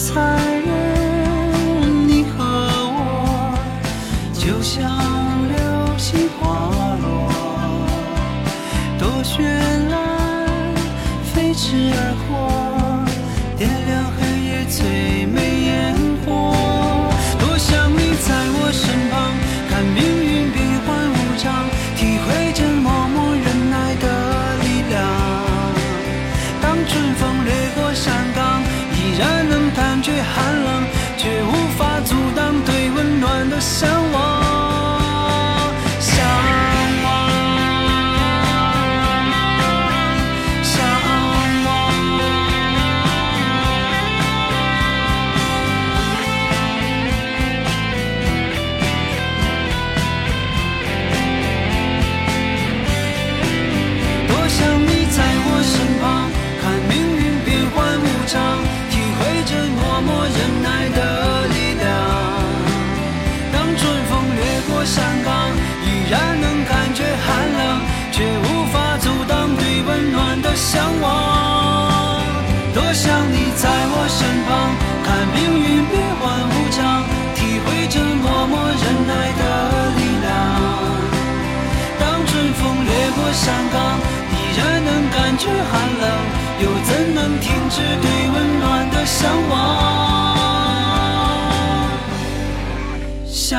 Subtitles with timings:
[0.00, 0.49] 残
[58.30, 58.36] 体
[59.18, 60.98] 会着默默忍耐的
[61.48, 61.84] 力量。
[63.52, 65.50] 当春风掠过山岗，
[65.84, 67.26] 依然能感觉寒
[67.58, 67.82] 冷，
[68.12, 72.22] 却无法阻挡对温暖的向往。
[72.72, 77.02] 多想你在我身旁，看命运变幻无常，
[77.34, 79.42] 体会着默默忍耐的
[79.98, 80.30] 力量。
[81.98, 83.98] 当春风掠过山岗，
[84.30, 86.06] 依然能感觉寒冷，
[86.62, 90.30] 又怎能停止对温暖的向往？
[93.26, 93.58] 想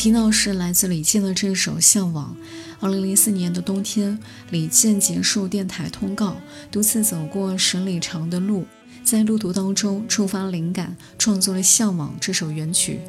[0.00, 2.34] 听到是来自李健的这首《向往》。
[2.80, 4.18] 二零零四年的冬天，
[4.48, 6.38] 李健结束电台通告，
[6.72, 8.64] 独自走过十里长的路，
[9.04, 13.00] 在路途当中触发灵感，创作了《向往》这首原曲。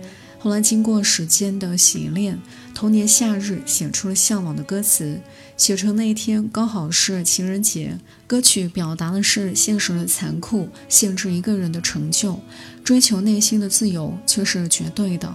[0.44, 2.42] 后来经过时间的洗练，
[2.74, 5.22] 同年夏日写出了《向往》的歌词。
[5.56, 12.40] 写成那一天刚好是情人节，歌曲表达的是现实的残酷，限制一个人的成就，
[12.84, 15.32] 追求内心的自由却是绝对的。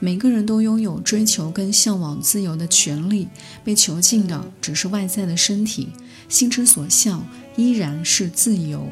[0.00, 3.28] 每个人都拥有追求跟向往自由的权利，
[3.62, 5.90] 被囚禁的只是外在的身体，
[6.28, 8.88] 心之所向依然是自由。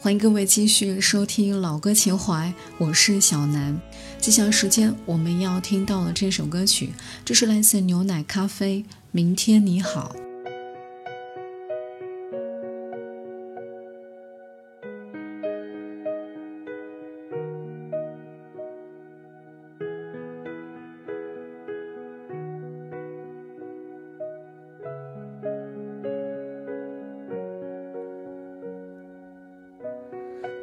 [0.00, 3.78] 欢迎各位继续收听老歌情怀，我是小南。
[4.24, 6.94] 吉祥时间我们要听到的这首歌曲，
[7.26, 10.16] 这是来自牛奶咖啡《明天你好》。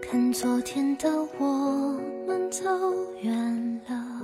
[0.01, 2.01] 看昨天的我
[2.31, 2.63] 们走
[3.19, 4.21] 远了，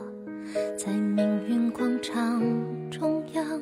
[0.77, 2.41] 在命运广场
[2.89, 3.61] 中央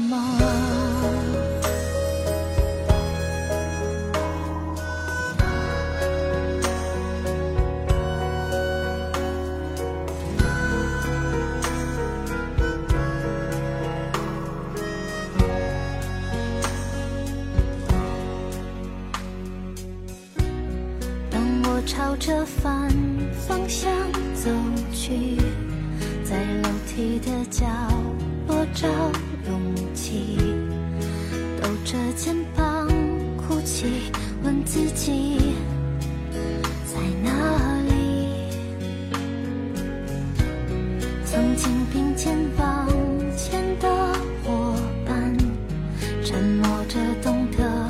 [34.51, 35.55] 问自己
[36.85, 37.31] 在哪
[37.83, 38.27] 里？
[41.23, 42.89] 曾经并肩往
[43.37, 43.87] 前的
[44.43, 44.75] 伙
[45.05, 45.37] 伴，
[46.21, 47.87] 沉默着懂得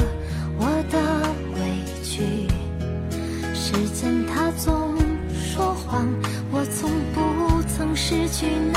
[0.60, 1.02] 我的
[1.56, 2.48] 委屈。
[3.56, 4.96] 时间它总
[5.34, 6.08] 说谎，
[6.52, 8.71] 我从不曾失去你。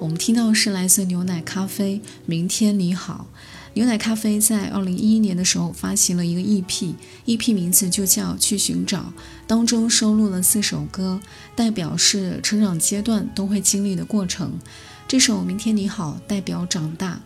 [0.00, 3.26] 我们听到是来自牛奶咖啡《明天你好》。
[3.74, 8.98] 牛奶咖啡在二零一一年的时候发行了一个 EP，EP 名字就叫《去寻找》，
[9.48, 11.20] 当中收录了四首歌，
[11.56, 14.52] 代表是成长阶段都会经历的过程。
[15.08, 17.20] 这首《明天你好》代表长大。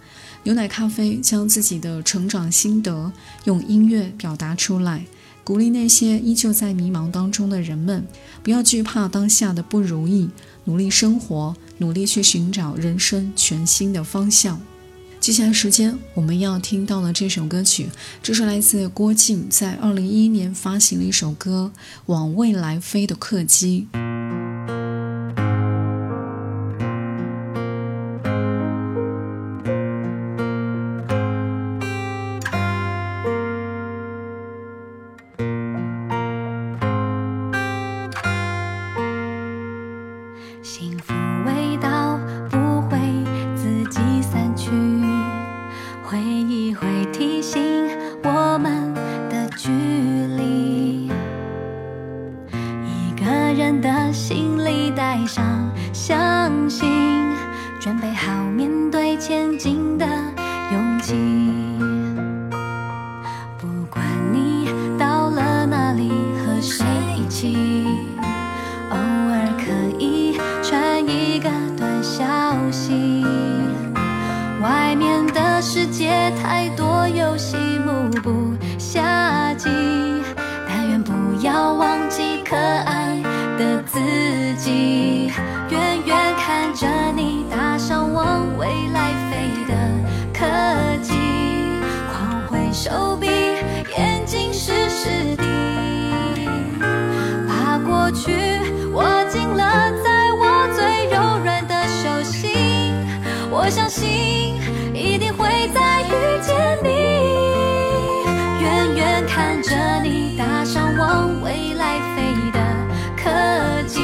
[0.45, 3.13] 牛奶咖啡将自己的成长心得
[3.45, 5.05] 用音乐表达出来，
[5.45, 8.07] 鼓励那些依旧在迷茫当中的人们，
[8.43, 10.31] 不要惧怕当下的不如意，
[10.65, 14.61] 努力生活，努力去寻找人生全新的方向。
[15.19, 17.89] 接下来时间我们要听到的这首歌曲，
[18.23, 21.73] 这是来自郭靖在二零一一年发行的一首歌
[22.07, 23.87] 《往未来飞的客机》。
[98.03, 98.33] 过去
[98.93, 102.51] 握紧了，在我最柔软的手心。
[103.49, 104.57] 我相信
[104.93, 106.11] 一定会再遇
[106.43, 106.89] 见你。
[108.61, 112.59] 远远看着你搭上往未来飞的
[113.17, 113.31] 客
[113.87, 114.01] 机，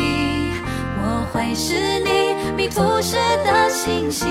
[1.02, 4.28] 我会是你迷途时的星星。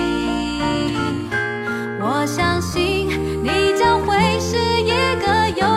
[1.99, 3.09] 我相信
[3.43, 5.76] 你将会是一个有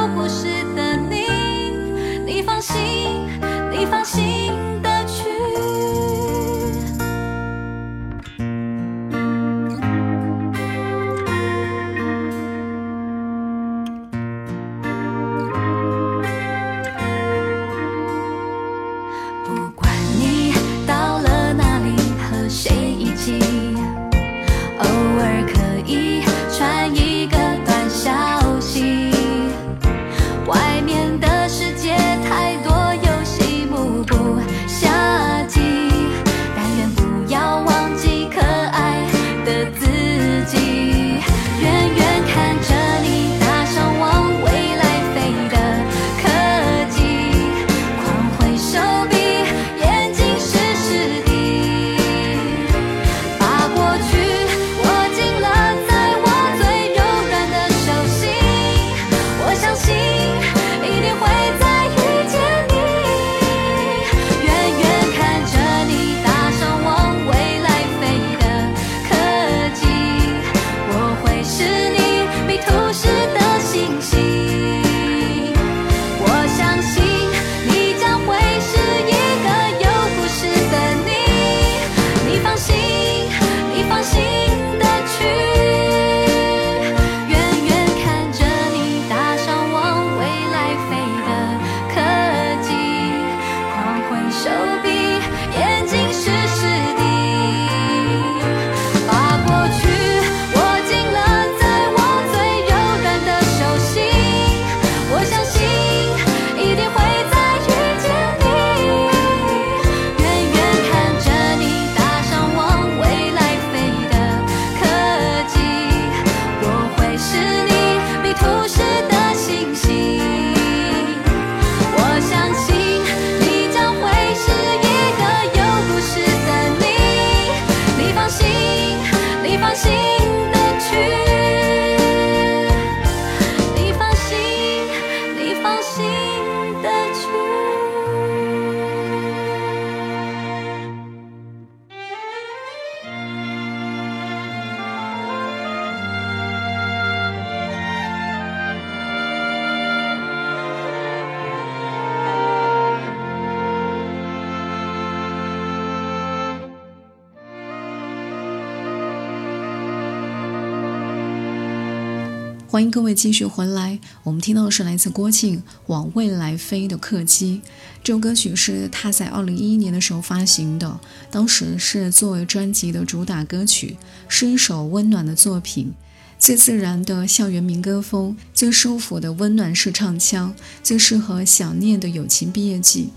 [162.71, 163.99] 欢迎各位继续回来。
[164.23, 167.61] 我们听到的是来自郭靖《往未来飞》的客机。
[168.05, 171.00] 这首歌曲是他在二零一一年的时候发行的，
[171.33, 173.97] 当时是作为专辑的主打歌曲，
[174.29, 175.93] 是一首温暖的作品。
[176.39, 183.11] 最自然的校园民歌风，最舒服的温暖式唱腔，最适合想念的友情毕业季。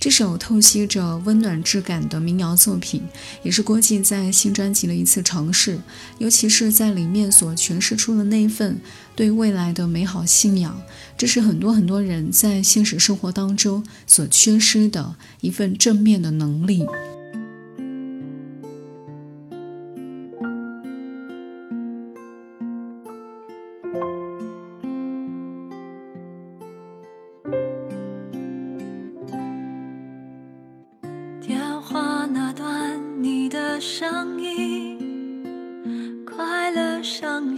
[0.00, 3.02] 这首透析着温暖质感的民谣作品，
[3.42, 5.78] 也是郭靖在新专辑的一次尝试，
[6.16, 8.80] 尤其是在里面所诠释出的那一份
[9.14, 10.80] 对未来的美好信仰，
[11.18, 16.86] 这是很多很多人在现实生活当中所缺失的一份正面的能力。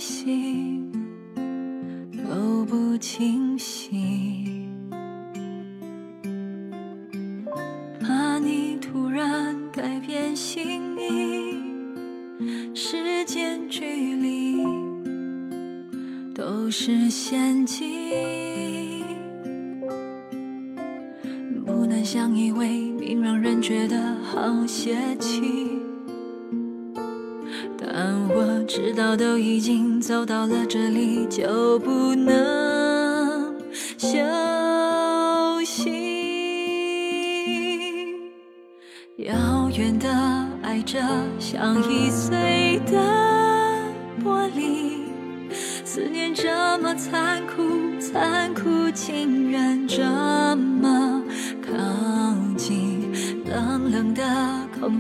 [0.02, 0.71] 心。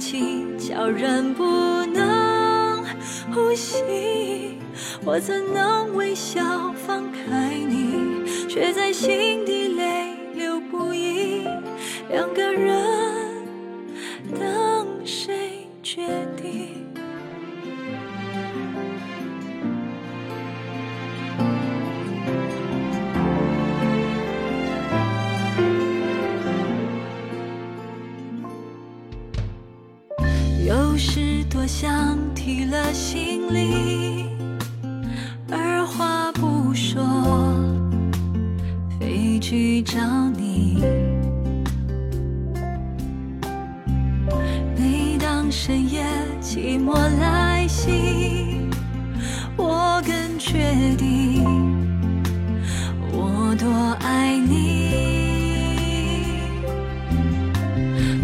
[0.02, 1.44] 情叫人不
[1.86, 2.84] 能
[3.32, 4.58] 呼吸。
[5.04, 11.46] 我怎能微笑放开你，却在心底泪流不已。
[12.10, 12.81] 两个人
[32.72, 34.24] 了行李，
[35.50, 37.04] 二话不说
[38.98, 40.00] 飞去找
[40.30, 40.82] 你。
[44.74, 46.02] 每当深夜
[46.40, 47.90] 寂寞来袭，
[49.54, 50.56] 我更确
[50.96, 51.44] 定
[53.12, 53.68] 我多
[54.00, 54.62] 爱你。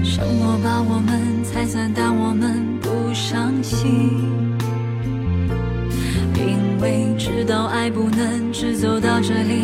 [0.03, 2.89] 生活把我们拆散，但我们不。
[3.13, 4.28] 伤心，
[7.91, 9.58] 不能只走到这里，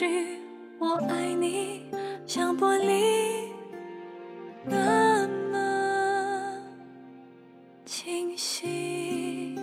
[0.00, 0.06] 句
[0.78, 1.82] 我爱你，
[2.26, 3.50] 像玻璃
[4.64, 6.54] 那么
[7.84, 9.54] 清晰。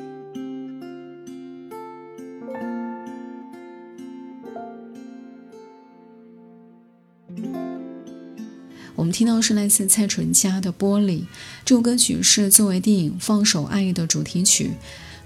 [8.95, 11.21] 我们听到是来自蔡淳佳的《玻璃》，
[11.65, 14.73] 这首歌曲是作为电影《放手爱》的主题曲。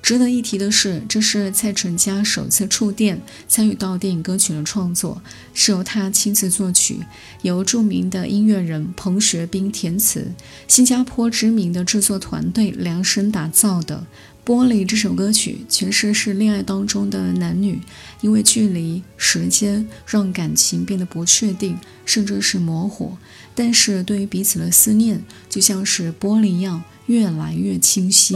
[0.01, 5.21] 值得一提的是，这是蔡淳佳首次触电参与到电影歌曲的创作，
[5.53, 6.99] 是由他亲自作曲，
[7.43, 10.33] 由著名的音乐人彭学斌填词，
[10.67, 14.05] 新加坡知名的制作团队量身打造的
[14.49, 17.79] 《玻璃》这首歌曲，诠释是恋爱当中的男女
[18.21, 23.15] 因为距离、时间让感情变得不确定，甚至是模糊，
[23.53, 28.35] 但是对于彼此的思念，就像是玻璃一样，越来越清晰。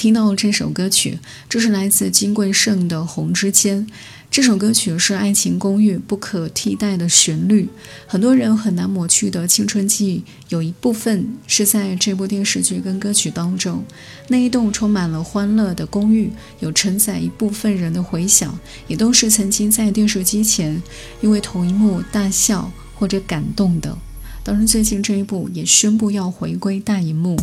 [0.00, 3.86] 听到这首歌曲，这是来自金贵晟的《红之间》。
[4.30, 7.68] 这首歌曲是《爱情公寓》不可替代的旋律，
[8.06, 13.84] 很多人很难抹去的青春记忆，有一部分是在这部电视剧跟歌曲当中。
[14.28, 18.58] 那一栋充满了欢乐的公寓，有承载一部分人的回响，
[18.88, 20.82] 也都是曾经在电视机前
[21.20, 23.98] 因为同一幕大笑或者感动的。
[24.42, 27.36] 当然，最近这一部也宣布要回归大荧幕。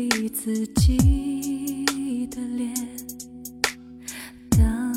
[0.00, 1.84] 你自己
[2.30, 2.72] 的脸，
[4.48, 4.94] 当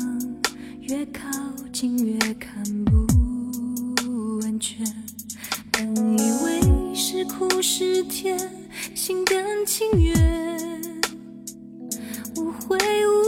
[0.82, 1.28] 越靠
[1.72, 3.04] 近越看不
[4.42, 4.86] 完全。
[5.72, 8.38] 本以为是苦是甜，
[8.94, 10.14] 心甘情愿，
[12.36, 13.21] 无悔无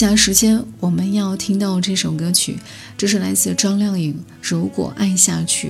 [0.00, 2.56] 下时间我们要听到这首歌曲，
[2.96, 5.68] 这是来自张靓颖《如果爱下去》。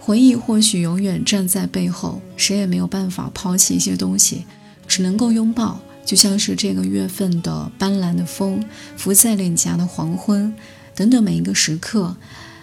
[0.00, 4.46] 回忆或许永远站在背后，谁也没有办法抛弃一些东西，
[4.88, 8.64] 只能够拥抱，就像是这个月份的斑斓的风，
[8.96, 10.52] 浮在脸颊的黄昏，
[10.96, 12.16] 等等每一个时刻，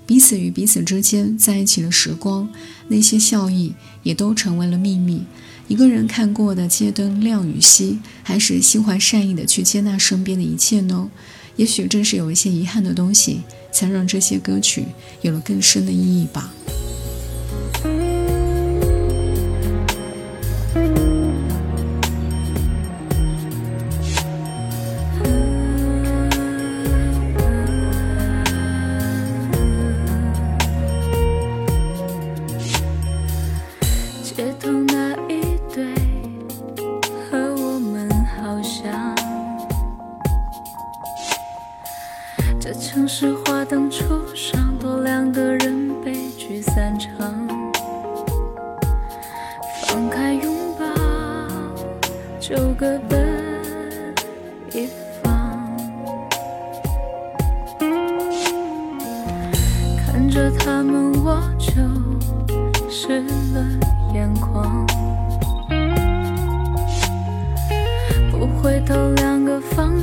[0.06, 2.50] 彼此与彼此之间在一起的时光，
[2.90, 5.24] 那些笑意也都成为了秘密。
[5.70, 11.12] 一个人看过的街灯亮与熄，还是心怀善意的去接纳身边的一切呢？
[11.58, 14.86] 也许正是有一些遗憾的东西，才让这些歌曲
[15.22, 16.52] 有了更深的意义吧。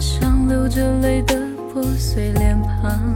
[0.01, 1.35] 像流着泪的
[1.72, 3.14] 破碎脸庞，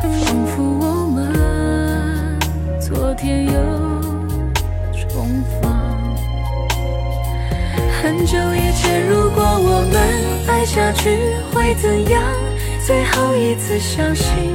[0.00, 2.38] 仿佛我们
[2.80, 3.52] 昨天又
[4.94, 5.26] 重
[5.60, 5.72] 逢。
[8.02, 9.94] 很久以前，如果我们
[10.48, 11.18] 爱下去
[11.52, 12.22] 会怎样？
[12.86, 14.54] 最后一次相信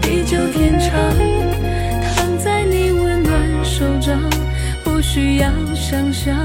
[0.00, 0.90] 地久天长，
[2.16, 4.18] 躺在你温暖手掌，
[4.82, 6.44] 不需要想象。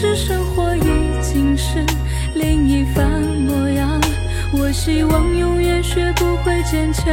[0.00, 0.80] 是生活已
[1.20, 1.84] 经是
[2.34, 4.00] 另一番模样
[4.50, 7.04] 我希望永远学不会坚强。